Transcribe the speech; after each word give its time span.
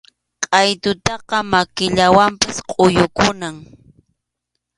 Qʼaytutaqa 0.43 1.37
makillawanpas 1.51 2.57
kʼuyukunam. 2.69 3.55